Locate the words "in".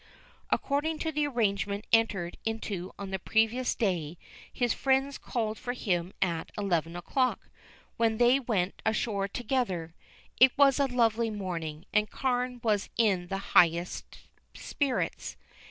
12.97-13.27